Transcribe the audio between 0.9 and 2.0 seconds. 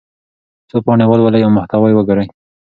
ولولئ او محتوا یې